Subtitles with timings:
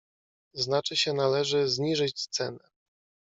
[0.53, 2.69] "Znaczy się należy „zniżyć cenę“."